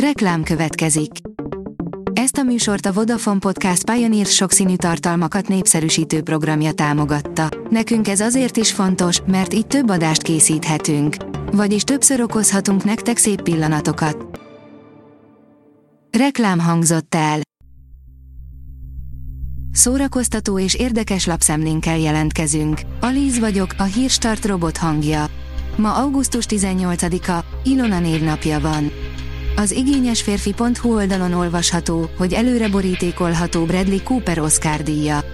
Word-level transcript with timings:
Reklám 0.00 0.42
következik. 0.42 1.10
Ezt 2.12 2.36
a 2.36 2.42
műsort 2.42 2.86
a 2.86 2.92
Vodafone 2.92 3.38
Podcast 3.38 3.90
Pioneer 3.90 4.26
sokszínű 4.26 4.76
tartalmakat 4.76 5.48
népszerűsítő 5.48 6.22
programja 6.22 6.72
támogatta. 6.72 7.48
Nekünk 7.70 8.08
ez 8.08 8.20
azért 8.20 8.56
is 8.56 8.72
fontos, 8.72 9.20
mert 9.26 9.54
így 9.54 9.66
több 9.66 9.90
adást 9.90 10.22
készíthetünk. 10.22 11.16
Vagyis 11.52 11.82
többször 11.82 12.20
okozhatunk 12.20 12.84
nektek 12.84 13.16
szép 13.16 13.42
pillanatokat. 13.42 14.40
Reklám 16.18 16.58
hangzott 16.58 17.14
el. 17.14 17.40
Szórakoztató 19.72 20.58
és 20.58 20.74
érdekes 20.74 21.26
lapszemlénkkel 21.26 21.98
jelentkezünk. 21.98 22.80
Alíz 23.00 23.38
vagyok, 23.38 23.74
a 23.78 23.82
hírstart 23.82 24.44
robot 24.44 24.76
hangja. 24.76 25.26
Ma 25.76 25.94
augusztus 25.94 26.44
18-a, 26.48 27.44
Ilona 27.64 27.98
névnapja 27.98 28.60
van. 28.60 28.90
Az 29.56 29.70
igényes 29.70 30.22
férfi.hu 30.22 30.94
oldalon 30.94 31.32
olvasható, 31.32 32.10
hogy 32.16 32.32
előre 32.32 32.68
borítékolható 32.68 33.64
Bradley 33.64 34.02
Cooper 34.02 34.38
Oscar 34.38 34.82
díja. 34.82 35.24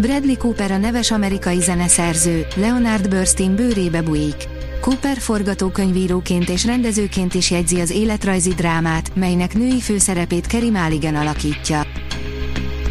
Bradley 0.00 0.36
Cooper 0.36 0.70
a 0.70 0.76
neves 0.76 1.10
amerikai 1.10 1.60
zeneszerző, 1.60 2.46
Leonard 2.56 3.08
Bernstein 3.08 3.54
bőrébe 3.54 4.02
bújik. 4.02 4.48
Cooper 4.80 5.18
forgatókönyvíróként 5.18 6.48
és 6.48 6.64
rendezőként 6.64 7.34
is 7.34 7.50
jegyzi 7.50 7.80
az 7.80 7.90
életrajzi 7.90 8.50
drámát, 8.50 9.14
melynek 9.14 9.54
női 9.54 9.80
főszerepét 9.80 10.46
Kerry 10.46 10.70
Mulligan 10.70 11.14
alakítja. 11.14 11.86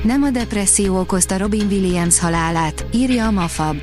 Nem 0.04 0.24
a 0.24 0.30
depresszió 0.30 1.00
okozta 1.00 1.38
Robin 1.38 1.68
Williams 1.70 2.20
halálát, 2.20 2.86
írja 2.94 3.28
a 3.28 3.32
Mafab. 3.32 3.78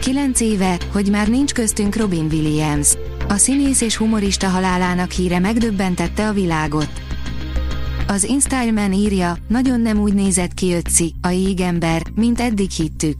Kilenc 0.00 0.40
éve, 0.40 0.78
hogy 0.92 1.10
már 1.10 1.28
nincs 1.28 1.52
köztünk 1.52 1.96
Robin 1.96 2.26
Williams. 2.30 2.88
A 3.28 3.36
színész 3.36 3.80
és 3.80 3.96
humorista 3.96 4.48
halálának 4.48 5.10
híre 5.10 5.38
megdöbbentette 5.38 6.28
a 6.28 6.32
világot. 6.32 6.90
Az 8.06 8.24
InStyleman 8.24 8.92
írja, 8.92 9.36
nagyon 9.48 9.80
nem 9.80 9.98
úgy 9.98 10.14
nézett 10.14 10.54
ki 10.54 10.72
Ötzi, 10.72 11.14
a 11.22 11.28
jégember, 11.28 12.02
mint 12.14 12.40
eddig 12.40 12.70
hittük. 12.70 13.16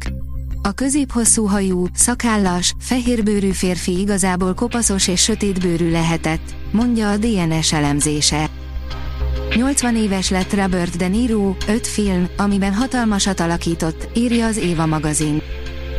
A 0.62 0.72
középhosszú 0.72 1.44
hajú, 1.44 1.86
szakállas, 1.94 2.74
fehérbőrű 2.78 3.50
férfi 3.50 3.98
igazából 3.98 4.54
kopaszos 4.54 5.08
és 5.08 5.22
sötétbőrű 5.22 5.90
lehetett, 5.90 6.54
mondja 6.72 7.10
a 7.10 7.16
DNS 7.16 7.72
elemzése. 7.72 8.50
80 9.54 9.96
éves 9.96 10.30
lett 10.30 10.54
Robert 10.54 10.96
De 10.96 11.08
Niro, 11.08 11.54
5 11.66 11.86
film, 11.86 12.28
amiben 12.36 12.74
hatalmasat 12.74 13.40
alakított, 13.40 14.08
írja 14.14 14.46
az 14.46 14.56
Éva 14.56 14.86
magazin. 14.86 15.42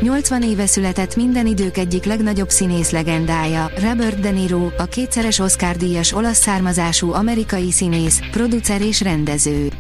80 0.02 0.44
éve 0.44 0.66
született 0.66 1.16
minden 1.16 1.48
idők 1.48 1.78
egyik 1.78 2.04
legnagyobb 2.06 2.50
színész 2.50 2.90
legendája, 2.90 3.72
Robert 3.82 4.20
De 4.20 4.30
Niro, 4.30 4.70
a 4.78 4.86
kétszeres 4.86 5.40
Oscar-díjas 5.40 6.14
olasz 6.14 6.38
származású 6.40 7.14
amerikai 7.14 7.72
színész, 7.72 8.20
producer 8.32 8.82
és 8.82 9.02
rendező. 9.02 9.72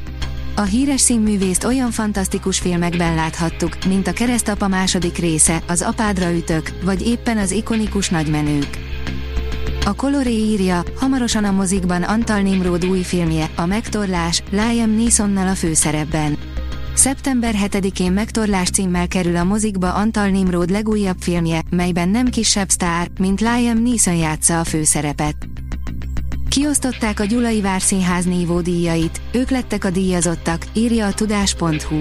A 0.55 0.61
híres 0.61 1.01
színművészt 1.01 1.63
olyan 1.63 1.91
fantasztikus 1.91 2.59
filmekben 2.59 3.15
láthattuk, 3.15 3.77
mint 3.87 4.07
a 4.07 4.13
Keresztapa 4.13 4.67
második 4.67 5.17
része, 5.17 5.61
az 5.67 5.81
Apádra 5.81 6.31
ütök, 6.31 6.71
vagy 6.83 7.07
éppen 7.07 7.37
az 7.37 7.51
ikonikus 7.51 8.09
Nagymenők. 8.09 8.77
A 9.85 9.93
Coloré 9.93 10.35
írja, 10.35 10.83
hamarosan 10.95 11.43
a 11.43 11.51
mozikban 11.51 12.03
Antal 12.03 12.39
Nimród 12.39 12.85
új 12.85 13.01
filmje, 13.01 13.49
a 13.55 13.65
Megtorlás, 13.65 14.43
Liam 14.51 14.95
Neesonnal 14.95 15.47
a 15.47 15.55
főszerepben. 15.55 16.44
Szeptember 17.05 17.55
7-én 17.63 18.11
megtorlás 18.11 18.69
címmel 18.69 19.07
kerül 19.07 19.35
a 19.35 19.43
mozikba 19.43 19.93
Antal 19.93 20.27
Nimród 20.27 20.69
legújabb 20.69 21.17
filmje, 21.19 21.61
melyben 21.69 22.09
nem 22.09 22.25
kisebb 22.25 22.69
sztár, 22.69 23.07
mint 23.19 23.41
Liam 23.41 23.81
Neeson 23.83 24.15
játsza 24.15 24.59
a 24.59 24.63
főszerepet. 24.63 25.35
Kiosztották 26.49 27.19
a 27.19 27.25
Gyulai 27.25 27.61
Várszínház 27.61 28.25
nívó 28.25 28.61
díjait, 28.61 29.21
ők 29.31 29.49
lettek 29.49 29.83
a 29.83 29.89
díjazottak, 29.89 30.65
írja 30.73 31.05
a 31.05 31.13
tudás.hu. 31.13 31.99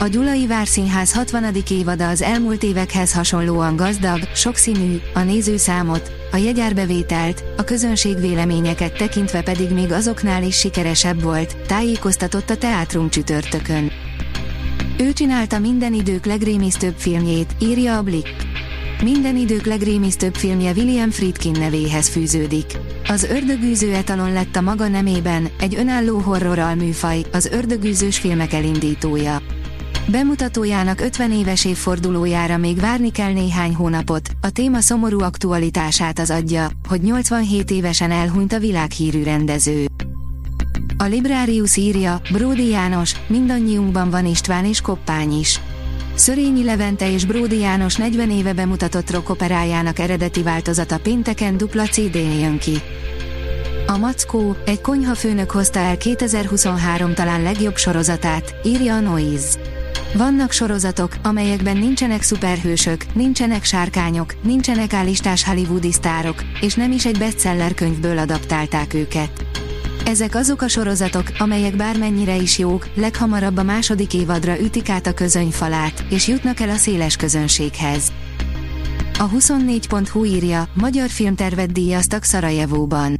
A 0.00 0.06
Gyulai 0.06 0.46
Várszínház 0.46 1.12
60. 1.12 1.44
évada 1.70 2.08
az 2.08 2.22
elmúlt 2.22 2.62
évekhez 2.62 3.12
hasonlóan 3.12 3.76
gazdag, 3.76 4.20
sokszínű, 4.34 4.96
a 5.14 5.20
nézőszámot, 5.20 6.12
a 6.32 6.36
jegyárbevételt, 6.36 7.44
a 7.56 7.64
közönség 7.64 8.20
véleményeket 8.20 8.96
tekintve 8.96 9.42
pedig 9.42 9.70
még 9.70 9.92
azoknál 9.92 10.42
is 10.42 10.58
sikeresebb 10.58 11.22
volt, 11.22 11.56
tájékoztatott 11.66 12.50
a 12.50 12.56
Teátrum 12.56 13.10
csütörtökön. 13.10 13.97
Ő 15.08 15.12
csinálta 15.12 15.58
minden 15.58 15.94
idők 15.94 16.24
legrémisztőbb 16.26 16.94
filmjét, 16.96 17.54
írja 17.60 17.96
a 17.96 18.02
Blick. 18.02 18.46
Minden 19.02 19.36
idők 19.36 19.66
legrémisztőbb 19.66 20.34
filmje 20.34 20.72
William 20.72 21.10
Friedkin 21.10 21.56
nevéhez 21.58 22.08
fűződik. 22.08 22.78
Az 23.06 23.22
ördögűző 23.22 23.94
etalon 23.94 24.32
lett 24.32 24.56
a 24.56 24.60
maga 24.60 24.88
nemében, 24.88 25.48
egy 25.60 25.74
önálló 25.74 26.18
horror 26.18 26.58
alműfaj, 26.58 27.22
az 27.32 27.46
ördögűzős 27.46 28.18
filmek 28.18 28.52
elindítója. 28.52 29.42
Bemutatójának 30.10 31.00
50 31.00 31.32
éves 31.32 31.64
évfordulójára 31.64 32.56
még 32.56 32.80
várni 32.80 33.10
kell 33.10 33.32
néhány 33.32 33.74
hónapot, 33.74 34.30
a 34.40 34.50
téma 34.50 34.80
szomorú 34.80 35.20
aktualitását 35.20 36.18
az 36.18 36.30
adja, 36.30 36.70
hogy 36.88 37.00
87 37.00 37.70
évesen 37.70 38.10
elhunyt 38.10 38.52
a 38.52 38.58
világhírű 38.58 39.22
rendező. 39.22 39.86
A 41.00 41.04
Librarius 41.04 41.76
írja, 41.76 42.20
Bródi 42.32 42.68
János, 42.68 43.14
mindannyiunkban 43.26 44.10
van 44.10 44.26
István 44.26 44.64
és 44.64 44.80
Koppány 44.80 45.38
is. 45.38 45.60
Szörényi 46.14 46.64
Levente 46.64 47.12
és 47.12 47.24
Bródi 47.24 47.58
János 47.58 47.96
40 47.96 48.30
éve 48.30 48.52
bemutatott 48.52 49.10
rockoperájának 49.10 49.98
eredeti 49.98 50.42
változata 50.42 50.98
pénteken 50.98 51.56
dupla 51.56 51.84
CD-n 51.84 52.38
jön 52.40 52.58
ki. 52.58 52.78
A 53.86 53.96
Mackó, 53.96 54.56
egy 54.66 54.80
konyhafőnök 54.80 55.50
hozta 55.50 55.78
el 55.78 55.96
2023 55.96 57.14
talán 57.14 57.42
legjobb 57.42 57.76
sorozatát, 57.76 58.54
írja 58.64 58.94
a 58.94 59.00
Noise. 59.00 59.58
Vannak 60.14 60.52
sorozatok, 60.52 61.16
amelyekben 61.22 61.76
nincsenek 61.76 62.22
szuperhősök, 62.22 63.14
nincsenek 63.14 63.64
sárkányok, 63.64 64.34
nincsenek 64.42 64.92
állistás 64.92 65.44
hollywoodi 65.44 65.92
sztárok, 65.92 66.42
és 66.60 66.74
nem 66.74 66.92
is 66.92 67.06
egy 67.06 67.18
bestseller 67.18 67.74
könyvből 67.74 68.18
adaptálták 68.18 68.94
őket. 68.94 69.47
Ezek 70.08 70.34
azok 70.34 70.62
a 70.62 70.68
sorozatok, 70.68 71.32
amelyek 71.38 71.76
bármennyire 71.76 72.36
is 72.36 72.58
jók, 72.58 72.88
leghamarabb 72.94 73.56
a 73.56 73.62
második 73.62 74.14
évadra 74.14 74.60
ütik 74.60 74.88
át 74.88 75.06
a 75.06 75.12
közönyfalát, 75.12 76.04
és 76.10 76.28
jutnak 76.28 76.60
el 76.60 76.68
a 76.68 76.76
széles 76.76 77.16
közönséghez. 77.16 78.12
A 79.18 79.28
24.hu 79.28 80.24
írja, 80.24 80.68
magyar 80.74 81.08
filmtervet 81.08 81.72
díjaztak 81.72 82.22
Szarajevóban. 82.22 83.16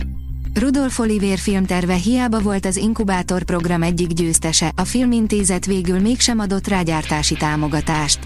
Rudolf 0.55 0.99
Olivér 0.99 1.39
filmterve 1.39 1.95
hiába 1.95 2.41
volt 2.41 2.67
az 2.67 2.77
Inkubátor 2.77 3.43
program 3.43 3.83
egyik 3.83 4.09
győztese, 4.13 4.73
a 4.77 4.85
filmintézet 4.85 5.67
végül 5.67 6.01
mégsem 6.01 6.39
adott 6.39 6.69
rágyártási 6.69 7.35
támogatást. 7.35 8.19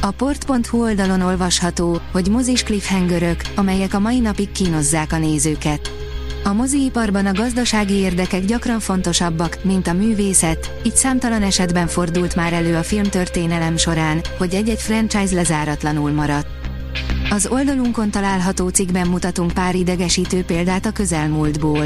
A 0.00 0.10
port.hu 0.10 0.82
oldalon 0.82 1.20
olvasható, 1.20 2.00
hogy 2.12 2.28
mozis 2.28 2.62
cliffhangerök, 2.62 3.40
amelyek 3.56 3.94
a 3.94 3.98
mai 3.98 4.18
napig 4.18 4.52
kínozzák 4.52 5.12
a 5.12 5.18
nézőket. 5.18 5.97
A 6.48 6.52
moziiparban 6.52 7.26
a 7.26 7.32
gazdasági 7.32 7.94
érdekek 7.94 8.44
gyakran 8.44 8.80
fontosabbak, 8.80 9.58
mint 9.62 9.86
a 9.86 9.92
művészet, 9.92 10.72
így 10.82 10.96
számtalan 10.96 11.42
esetben 11.42 11.86
fordult 11.86 12.34
már 12.34 12.52
elő 12.52 12.76
a 12.76 12.82
filmtörténelem 12.82 13.76
során, 13.76 14.20
hogy 14.38 14.54
egy-egy 14.54 14.80
franchise 14.80 15.34
lezáratlanul 15.34 16.10
maradt. 16.10 16.46
Az 17.30 17.46
oldalunkon 17.46 18.10
található 18.10 18.68
cikkben 18.68 19.06
mutatunk 19.06 19.52
pár 19.52 19.74
idegesítő 19.74 20.44
példát 20.44 20.86
a 20.86 20.92
közelmúltból. 20.92 21.84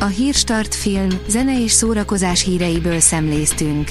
A 0.00 0.06
Hírstart 0.06 0.74
film, 0.74 1.08
zene 1.28 1.62
és 1.62 1.72
szórakozás 1.72 2.42
híreiből 2.42 3.00
szemléztünk. 3.00 3.90